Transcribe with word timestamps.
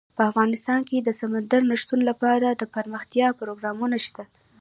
افغانستان 0.31 0.79
کې 0.89 0.97
د 1.01 1.09
سمندر 1.21 1.61
نه 1.71 1.75
شتون 1.81 2.01
لپاره 2.09 2.47
دپرمختیا 2.61 3.27
پروګرامونه 3.39 3.97
شته. 4.07 4.23